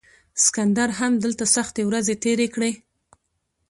[0.43, 2.71] سکندر هم دلته سختې ورځې تیرې کړې